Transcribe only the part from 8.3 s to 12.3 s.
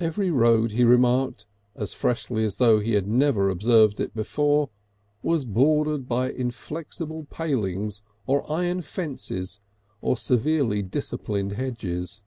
iron fences or severely disciplined hedges.